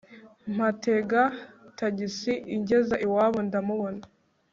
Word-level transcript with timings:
mpatega 0.55 1.23
tagisi 1.77 2.33
ingeza 2.55 2.95
iwabo 3.05 3.39
ndamubona 3.47 4.03